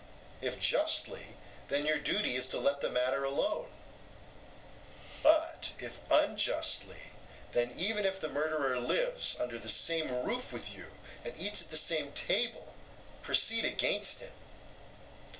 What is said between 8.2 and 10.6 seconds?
murderer lives under the same roof